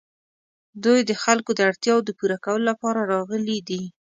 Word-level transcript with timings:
دوی 0.83 0.99
د 1.09 1.11
خلکو 1.23 1.51
د 1.55 1.59
اړتیاوو 1.69 2.05
د 2.07 2.09
پوره 2.17 2.37
کولو 2.45 2.63
لپاره 2.71 3.07
راغلي 3.13 3.59
دي. 3.69 3.81